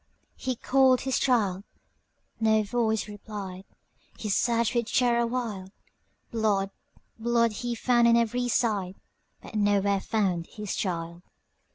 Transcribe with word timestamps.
He 0.35 0.55
called 0.55 1.01
his 1.01 1.19
child,—no 1.19 2.63
voice 2.63 3.07
replied,—He 3.07 4.29
searched 4.29 4.73
with 4.73 4.91
terror 4.91 5.27
wild; 5.27 5.69
Blood, 6.31 6.71
blood, 7.19 7.51
he 7.51 7.75
found 7.75 8.07
on 8.07 8.17
every 8.17 8.47
side, 8.47 8.95
But 9.43 9.53
nowhere 9.53 9.99
found 10.01 10.47
his 10.47 10.75
child. 10.75 11.21